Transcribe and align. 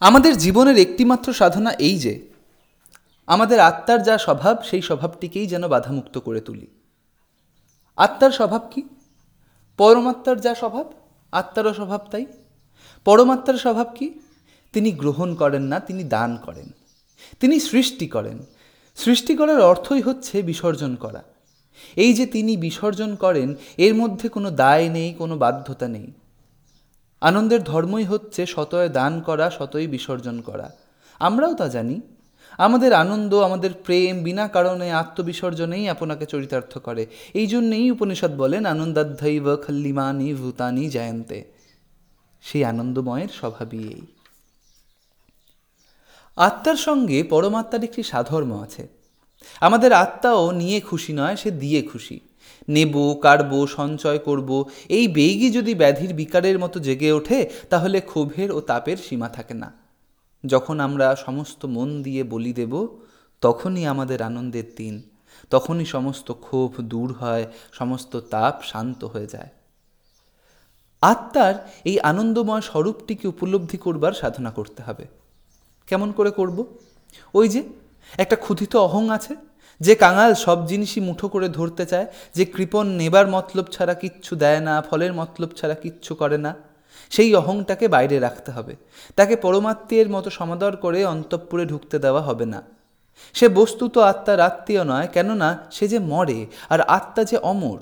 আমাদের 0.00 0.36
জীবনের 0.36 0.78
একটিমাত্র 0.78 1.32
সাধনা 1.32 1.72
এই 1.72 1.98
যে, 1.98 2.28
আমাদের 3.26 3.60
আত্মার 3.60 4.02
যা 4.02 4.18
স্বভাব, 4.18 4.62
সেই 4.62 4.82
স্বভাবটিকেই 4.82 5.46
যেন 5.46 5.68
বাধামুক্ত 5.68 6.18
করে 6.18 6.40
তুলি। 6.40 6.66
আত্মার 7.96 8.30
স্বভাব 8.30 8.70
কি? 8.74 8.82
পরমাত্মার 9.76 10.40
যা 10.40 10.54
স্বভাব, 10.54 10.92
আত্মারও 11.32 11.74
স্বভাব 11.74 12.06
তাই। 12.10 12.26
পরমাত্মার 13.04 13.56
স্বভাব 13.56 13.92
কি? 13.94 14.14
তিনি 14.72 14.92
গ্রহণ 14.92 15.34
করেন 15.34 15.62
না, 15.62 15.80
তিনি 15.80 16.04
দান 16.04 16.38
করেন। 16.46 16.70
তিনি 17.40 17.60
সৃষ্টি 17.60 18.06
করেন। 18.06 18.38
সৃষ্টি 18.96 19.36
করার 19.36 19.60
অর্থই 19.60 20.00
হচ্ছে 20.00 20.42
বিসর্জন 20.42 20.94
করা। 20.94 21.22
এই 21.96 22.12
যে 22.12 22.26
তিনি 22.26 22.56
বিসর্জন 22.56 23.14
করেন, 23.14 23.54
এর 23.76 23.94
মধ্যে 23.94 24.28
কোনো 24.28 24.50
দায় 24.50 24.88
নেই, 24.88 25.14
কোনো 25.14 25.38
বাধ্যতা 25.38 25.88
নেই। 25.88 26.12
আনন্দের 27.20 27.64
ধর্মই 27.64 28.04
হচ্ছে 28.04 28.46
শতয় 28.46 28.88
দান 28.88 29.20
করা 29.20 29.50
শতই 29.50 29.86
বিসর্জন 29.86 30.40
করা। 30.40 30.72
আমরাও 31.18 31.54
তা 31.54 31.68
জানি। 31.68 32.00
আমাদের 32.58 32.92
আনন্দ, 32.92 33.34
আমাদের 33.34 33.70
প্রেম 33.84 34.22
বিনা 34.22 34.48
কারণে 34.48 34.92
আত্মবিসর্জনেই 34.92 35.88
আপনাকে 35.88 36.26
চরিতার্থ 36.26 36.78
করে। 36.78 37.06
এই 37.34 37.46
জন্যেই 37.46 37.90
উপনিষদ 37.90 38.36
বলেন 38.36 38.66
আনন্দাধ্যাইব 38.66 39.56
খল্লিমানি 39.56 40.34
ভূতানি 40.34 40.88
জয়ন্তে। 40.88 41.44
সেই 42.42 42.64
আনন্দময়ের 42.64 43.28
স্বভাবই 43.28 43.78
এই। 43.78 44.00
আত্মার 46.36 46.76
সঙ্গে 46.76 47.22
পরমাত্মার 47.22 47.84
একটি 47.84 48.02
সাধর্ম 48.02 48.62
আছে। 48.62 48.88
আমাদের 49.60 49.92
আত্মাও 49.92 50.50
নিয়ে 50.50 50.80
খুশি 50.80 51.12
নয়, 51.12 51.36
সে 51.36 51.50
দিয়ে 51.50 51.82
খুশি। 51.82 52.20
নেব, 52.68 53.18
কাড়ব, 53.22 53.66
সঞ্চয় 53.66 54.18
করব, 54.18 54.68
এই 54.88 55.08
বেগই 55.08 55.50
যদি 55.50 55.74
ব্যাধির 55.74 56.14
বিকারের 56.14 56.58
মতো 56.58 56.80
জেগে 56.80 57.12
ওঠে, 57.12 57.50
তাহলে 57.70 58.00
ক্ষোভের 58.00 58.52
ও 58.52 58.60
তাপের 58.60 58.96
সীমা 58.96 59.28
থাকে 59.28 59.54
না। 59.54 59.72
যখন 60.46 60.80
আমরা 60.80 61.16
সমস্ত 61.16 61.64
মন 61.64 62.02
দিয়ে 62.02 62.24
বলি 62.24 62.52
দেব, 62.52 62.88
তখনই 63.40 63.86
আমাদের 63.86 64.22
আনন্দের 64.22 64.64
দিন, 64.76 65.02
তখনই 65.50 65.84
সমস্ত 65.84 66.32
ক্ষোভ 66.32 66.80
দূর 66.80 67.12
হয়, 67.12 67.46
সমস্ত 67.72 68.16
তাপ 68.16 68.62
শান্ত 68.62 69.04
হয়ে 69.04 69.26
যায়। 69.26 69.48
আত্মার 71.02 71.70
এই 71.84 72.00
আনন্দময় 72.00 72.60
স্বরূপটিকে 72.60 73.28
উপলব্ধি 73.28 73.76
করবার 73.76 74.12
সাধনা 74.12 74.50
করতে 74.50 74.82
হবে। 74.82 75.06
কেমন 75.86 76.12
করে 76.12 76.30
করব? 76.30 76.78
ওই 77.34 77.48
যে, 77.48 77.62
একটা 78.18 78.36
ক্ষুধিত 78.36 78.76
অহং 78.76 79.10
আছে 79.10 79.36
যে 79.80 79.94
কাঙাল 79.94 80.34
সব 80.34 80.66
জিনিসই 80.66 81.00
মুঠো 81.00 81.28
করে 81.28 81.48
ধরতে 81.48 81.86
চায়, 81.86 82.06
যে 82.34 82.44
কৃপণ 82.44 82.86
নেবার 82.86 83.26
মতলব 83.26 83.66
ছাড়া 83.66 83.94
কিচ্ছু 83.94 84.36
দেয় 84.36 84.60
না, 84.60 84.82
ফলের 84.82 85.12
মতলব 85.12 85.50
ছাড়া 85.56 85.74
কিচ্ছু 85.74 86.14
করে 86.14 86.38
না, 86.38 86.52
সেই 87.10 87.34
অহংটাকে 87.34 87.88
বাইরে 87.88 88.18
রাখতে 88.18 88.50
হবে। 88.52 88.74
তাকে 89.14 89.36
পরমাত্মীয়ের 89.36 90.08
মতো 90.10 90.30
সমাদর 90.30 90.76
করে 90.76 91.04
অন্তঃপুরে 91.04 91.64
ঢুকতে 91.66 91.98
দেওয়া 91.98 92.22
হবে 92.22 92.46
না। 92.46 92.62
সে 93.34 93.48
বস্তু 93.48 93.88
তো 93.88 94.00
আত্মার 94.00 94.40
আত্মীয় 94.40 94.84
নয়, 94.84 95.08
কেননা 95.12 95.48
সে 95.70 95.88
যে 95.88 95.98
মরে, 95.98 96.46
আর 96.70 96.80
আত্মা 96.80 97.24
যে 97.24 97.36
অমর। 97.52 97.80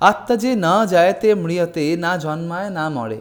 আত্মা 0.00 0.36
যে 0.36 0.50
না 0.56 0.86
যায়তে 0.86 1.34
মৃয়তে, 1.34 1.96
না 1.96 2.12
জন্মায়, 2.16 2.70
না 2.70 2.84
মরে। 2.88 3.20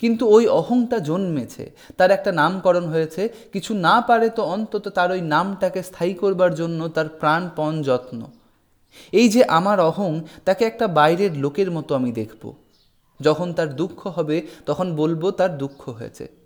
কিন্তু 0.00 0.28
ওই 0.28 0.46
অহংটা 0.46 0.98
জন্মেছে। 0.98 1.72
তার 1.96 2.10
একটা 2.10 2.32
নামকরণ 2.32 2.84
হয়েছে। 2.84 3.28
কিছু 3.52 3.74
না 3.74 4.00
পারে 4.00 4.30
তো 4.30 4.44
অন্তত 4.44 4.88
তার 4.88 5.10
ওই 5.10 5.20
নামটাকে 5.20 5.82
স্থায়ী 5.82 6.14
করবার 6.14 6.54
জন্য 6.54 6.88
তার 6.88 7.08
প্রাণপণ 7.08 7.82
যত্ন। 7.82 8.26
এই 9.12 9.28
যে 9.28 9.44
আমার 9.44 9.80
অহং, 9.80 10.20
তাকে 10.44 10.64
একটা 10.64 10.88
বাইরের 10.88 11.38
লোকের 11.38 11.70
মতো 11.70 11.94
আমি 11.94 12.12
দেখব। 12.12 12.52
যখন 13.20 13.52
তার 13.52 13.76
দুঃখ 13.76 14.06
হবে, 14.06 14.46
তখন 14.66 14.96
বলব 14.96 15.30
তার 15.30 15.58
দুঃখ 15.58 15.88
হয়েছে। 15.88 16.41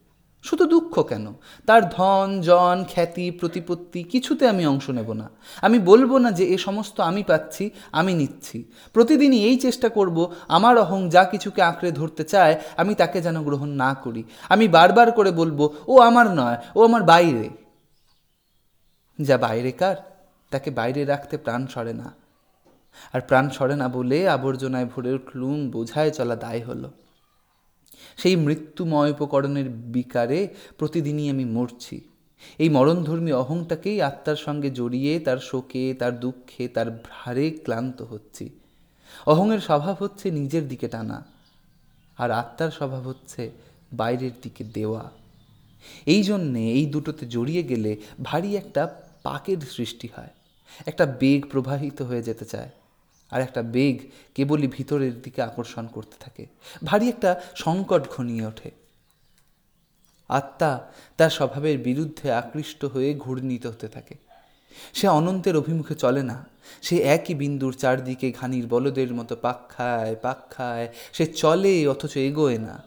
শুধু 0.46 0.66
দুঃখ 0.66 1.02
কেন? 1.02 1.34
তার 1.66 1.88
ধন, 1.88 2.40
জন, 2.40 2.84
খ্যাতি, 2.88 3.30
প্রতিপত্তি 3.30 4.02
কিছুতে 4.02 4.48
আমি 4.48 4.66
অংশ 4.66 4.90
নেব 4.90 5.12
না। 5.12 5.30
আমি 5.62 5.78
বলব 5.78 6.16
না 6.16 6.30
যে 6.30 6.44
এ 6.44 6.58
সমস্ত 6.58 7.00
আমি 7.00 7.22
পাচ্ছি, 7.22 7.70
আমি 7.92 8.14
নিচ্ছি। 8.14 8.64
প্রতিদিনই 8.92 9.44
এই 9.44 9.56
চেষ্টা 9.56 9.88
করব, 9.88 10.32
আমার 10.48 10.78
অহং 10.78 11.08
যা 11.08 11.24
কিছুকে 11.24 11.62
আঁকড়ে 11.62 11.92
ধরতে 11.92 12.24
চায়, 12.24 12.60
আমি 12.76 12.94
তাকে 12.94 13.20
যেন 13.22 13.42
গ্রহণ 13.42 13.68
না 13.68 13.94
করি। 13.94 14.24
আমি 14.48 14.68
বারবার 14.68 15.12
করে 15.12 15.30
বলব, 15.30 15.68
ও 15.86 15.98
আমার 15.98 16.26
নয়, 16.26 16.56
ও 16.76 16.84
আমার 16.84 17.02
বাইরে। 17.02 17.48
যা 19.20 19.38
বাইরে 19.38 19.72
কার? 19.72 19.96
তাকে 20.50 20.70
বাইরে 20.70 21.04
রাখতে 21.04 21.36
প্রাণ 21.36 21.66
সরে 21.66 21.92
না। 21.92 22.14
আর 23.12 23.20
প্রাণ 23.20 23.50
সরে 23.50 23.76
না 23.76 23.88
বলে 23.88 24.28
আবর্জনায় 24.28 24.86
ভরে 24.86 25.12
উঠলুম, 25.12 25.70
বোঝায় 25.70 26.10
চলা 26.10 26.36
দায় 26.36 26.64
হলো। 26.64 26.90
সেই 28.18 28.36
মৃত্যুময় 28.36 29.10
উপকরণের 29.16 29.68
বিকারে 29.94 30.40
প্রতিদিনই 30.78 31.26
আমি 31.30 31.44
মরছি। 31.56 31.96
এই 32.58 32.68
মরণধর্মী 32.68 33.32
অহংটাকেই 33.42 33.98
আত্মার 34.00 34.38
সঙ্গে 34.46 34.68
জড়িয়ে 34.70 35.12
তার 35.20 35.38
শোকে, 35.38 35.84
তার 36.00 36.12
দুঃখে, 36.20 36.64
তার 36.68 36.88
ভারে 37.08 37.46
ক্লান্ত 37.64 37.98
হচ্ছি। 38.02 38.46
অহংয়ের 39.26 39.62
স্বভাব 39.68 39.96
হচ্ছে 40.02 40.26
নিজের 40.30 40.64
দিকে 40.68 40.86
টানা, 40.88 41.18
আর 42.18 42.30
আত্মার 42.30 42.70
স্বভাব 42.70 43.02
হচ্ছে 43.08 43.42
বাইরের 43.92 44.34
দিকে 44.42 44.62
দেওয়া। 44.76 45.04
এই 46.06 46.22
জন্যে 46.22 46.62
এই 46.78 46.86
দুটোতে 46.86 47.24
জড়িয়ে 47.26 47.62
গেলে 47.62 47.92
ভারী 48.22 48.50
একটা 48.56 48.82
পাকের 49.22 49.60
সৃষ্টি 49.74 50.08
হয়, 50.14 50.32
একটা 50.86 51.04
বেগ 51.20 51.40
প্রবাহিত 51.52 51.98
হয়ে 52.02 52.22
যেতে 52.22 52.44
চায়। 52.44 52.70
আর 53.30 53.42
একটা 53.42 53.62
বেগ 53.62 54.10
কেবলই 54.34 54.66
ভিতরের 54.66 55.22
দিকে 55.22 55.42
আকর্ষণ 55.42 55.86
করতে 55.86 56.16
থাকে। 56.20 56.46
ভারী 56.84 57.08
একটা 57.08 57.40
সংকট 57.54 58.08
ঘনিয়ে 58.08 58.46
ওঠে। 58.46 58.70
আত্মা 60.28 60.80
তার 61.16 61.30
স্বভাবের 61.30 61.78
বিরুদ্ধে 61.78 62.32
আকৃষ্ট 62.32 62.84
হয়ে 62.84 63.14
ঘূর্ণিত 63.14 63.66
হতে 63.66 63.88
থাকে। 63.88 64.14
সে 64.92 65.08
অনন্তের 65.08 65.56
অভিমুখে 65.56 65.94
চলে 65.94 66.22
না। 66.22 66.46
সে 66.82 66.96
একই 66.98 67.34
বিন্দুর 67.34 67.72
চারদিকে 67.72 68.32
ঘানির 68.32 68.66
বলদের 68.66 69.14
মতো 69.14 69.36
পাক 69.36 69.68
খায় 69.68 70.16
পাক 70.22 70.50
খায়। 70.50 70.88
সে 71.12 71.26
চলে 71.26 71.86
অথচ 71.86 72.16
এগোয় 72.16 72.58
না। 72.58 72.82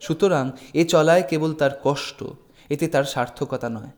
সুতরাং 0.00 0.50
এ 0.74 0.84
চলায় 0.84 1.22
কেবল 1.22 1.54
তার 1.54 1.70
কষ্ট, 1.84 2.24
এতে 2.68 2.88
তার 2.88 3.04
সার্থকতা 3.04 3.68
নয়। 3.68 3.90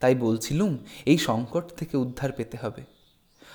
তাই 0.00 0.14
বলছিলুম, 0.14 0.78
এই 1.06 1.18
সংকট 1.18 1.64
থেকে 1.76 1.96
উদ্ধার 1.96 2.32
পেতে 2.32 2.58
হবে। 2.62 2.97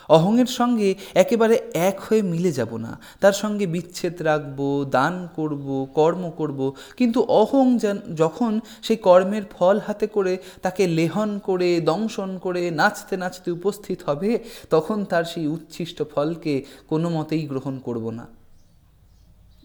অহংয়ের 0.09 0.45
সঙ্গে 0.45 0.95
একেবারে 1.13 1.55
এক 1.73 1.99
হয়ে 1.99 2.21
মিলে 2.21 2.51
যাব 2.51 2.77
না। 2.77 2.99
তার 3.19 3.33
সঙ্গে 3.33 3.65
বিচ্ছেদ 3.65 4.21
রাখব, 4.21 4.85
দান 4.91 5.27
করব, 5.35 5.87
কর্ম 5.93 6.31
করব। 6.37 6.73
কিন্তু 6.97 7.21
অহং 7.21 7.77
যখন 8.15 8.59
সেই 8.83 8.97
কর্মের 8.97 9.43
ফল 9.51 9.79
হাতে 9.79 10.07
করে 10.07 10.37
তাকে 10.61 10.87
লেহন 10.87 11.39
করে, 11.39 11.81
দংশন 11.81 12.37
করে, 12.37 12.71
নাচতে 12.71 13.17
নাচতে 13.17 13.51
উপস্থিত 13.51 14.03
হবে, 14.05 14.43
তখন 14.69 15.05
তার 15.05 15.23
সেই 15.23 15.47
উচ্ছিষ্ট 15.47 16.03
ফলকে 16.15 16.65
কোনো 16.87 17.09
মতেই 17.09 17.47
গ্রহণ 17.47 17.79
করব 17.79 18.09
না। 18.09 18.27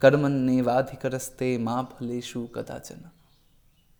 কর্মণ্যে 0.00 0.62
বাধিকরস্তে 0.62 1.58
মা 1.58 1.84
ফলেশু 1.98 2.48
কদাচনা। 2.54 3.17